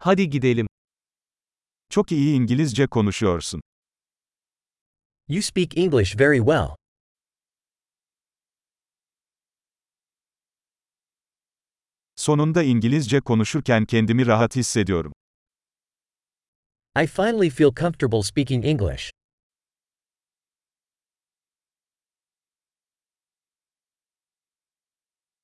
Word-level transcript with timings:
Hadi 0.00 0.30
gidelim. 0.30 0.66
Çok 1.90 2.12
iyi 2.12 2.34
İngilizce 2.36 2.86
konuşuyorsun. 2.86 3.60
You 5.28 5.42
speak 5.42 5.78
English 5.78 6.20
very 6.20 6.38
well. 6.38 6.68
Sonunda 12.16 12.62
İngilizce 12.62 13.20
konuşurken 13.20 13.84
kendimi 13.84 14.26
rahat 14.26 14.56
hissediyorum. 14.56 15.12
I 17.02 17.06
finally 17.06 17.50
feel 17.50 17.74
comfortable 17.74 18.22
speaking 18.22 18.64
English. 18.66 19.10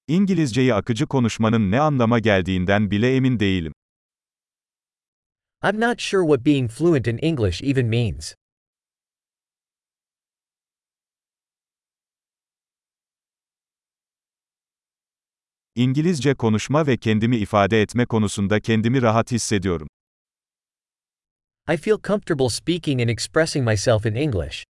İngilizceyi 0.08 0.74
akıcı 0.74 1.06
konuşmanın 1.06 1.70
ne 1.70 1.80
anlama 1.80 2.18
geldiğinden 2.18 2.90
bile 2.90 3.16
emin 3.16 3.40
değilim. 3.40 3.72
I'm 5.66 5.78
not 5.78 5.98
sure 5.98 6.22
what 6.22 6.44
being 6.44 6.68
fluent 6.68 7.08
in 7.08 7.18
English 7.18 7.62
even 7.62 7.88
means. 7.88 8.34
İngilizce 15.74 16.34
konuşma 16.34 16.86
ve 16.86 16.96
kendimi 16.96 17.36
ifade 17.36 17.82
etme 17.82 18.06
konusunda 18.06 18.60
kendimi 18.60 19.02
rahat 19.02 19.32
hissediyorum. 19.32 19.88
I 21.68 21.76
feel 21.76 21.98
comfortable 22.02 22.48
speaking 22.48 23.00
and 23.00 23.08
expressing 23.08 23.68
myself 23.68 24.06
in 24.06 24.14
English. 24.14 24.64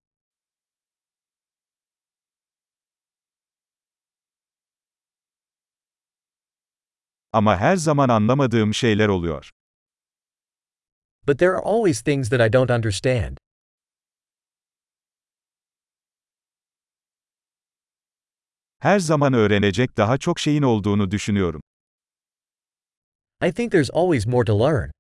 Ama 7.32 7.56
her 7.56 7.76
zaman 7.76 8.08
anlamadığım 8.08 8.74
şeyler 8.74 9.08
oluyor. 9.08 9.50
But 11.26 11.38
there 11.38 11.50
are 11.54 11.62
always 11.62 12.02
things 12.02 12.28
that 12.28 12.40
I 12.40 12.52
don't 12.52 12.70
understand. 12.70 13.38
Her 18.78 18.98
zaman 18.98 19.32
öğrenecek 19.32 19.96
daha 19.96 20.18
çok 20.18 20.40
şeyin 20.40 20.62
olduğunu 20.62 21.10
düşünüyorum. 21.10 21.60
I 23.42 23.52
think 23.52 23.72
there's 23.72 23.90
always 23.90 24.26
more 24.26 24.44
to 24.44 24.58
learn. 24.58 24.90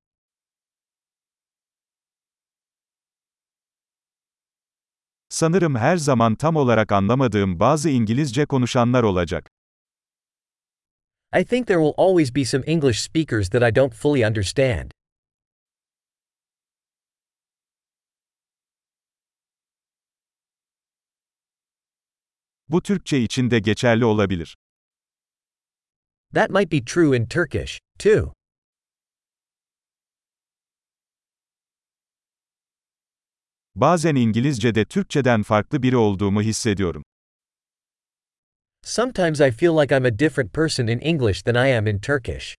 Sanırım 5.28 5.76
her 5.76 5.96
zaman 5.96 6.34
tam 6.34 6.56
olarak 6.56 6.92
anlamadığım 6.92 7.60
bazı 7.60 7.90
İngilizce 7.90 8.46
konuşanlar 8.46 9.02
olacak. 9.02 9.50
I 11.40 11.44
think 11.44 11.66
there 11.66 11.78
will 11.78 11.94
always 11.96 12.34
be 12.34 12.44
some 12.44 12.64
English 12.66 13.00
speakers 13.00 13.50
that 13.50 13.62
I 13.62 13.74
don't 13.74 13.94
fully 13.94 14.26
understand. 14.26 14.93
Bu 22.68 22.82
Türkçe 22.82 23.18
için 23.20 23.50
de 23.50 23.58
geçerli 23.58 24.04
olabilir. 24.04 24.56
That 26.34 26.50
might 26.50 26.72
be 26.72 26.84
true 26.84 27.16
in 27.16 27.26
Turkish, 27.26 27.80
too. 27.98 28.34
Bazen 33.74 34.14
İngilizce'de 34.14 34.84
Türkçeden 34.84 35.42
farklı 35.42 35.82
biri 35.82 35.96
olduğumu 35.96 36.42
hissediyorum. 36.42 37.02
Sometimes 38.82 39.40
I 39.40 39.50
feel 39.50 39.76
like 39.76 39.96
I'm 39.96 40.04
a 40.04 40.18
different 40.18 40.52
person 40.52 40.86
in 40.86 40.98
English 41.00 41.42
than 41.42 41.54
I 41.54 41.76
am 41.76 41.86
in 41.86 42.00
Turkish. 42.00 42.54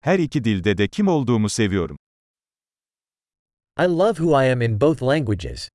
Her 0.00 0.18
iki 0.18 0.44
dilde 0.44 0.78
de 0.78 0.88
kim 0.88 1.08
olduğumu 1.08 1.48
seviyorum. 1.48 1.98
I 3.80 3.86
love 3.86 4.18
who 4.18 4.34
I 4.34 4.46
am 4.46 4.60
in 4.60 4.76
both 4.76 5.00
languages. 5.00 5.68